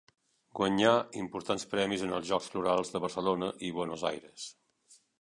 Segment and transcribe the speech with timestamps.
[0.59, 0.93] Guanyà
[1.25, 4.53] importants premis en els Jocs Florals de Barcelona i Buenos Aires.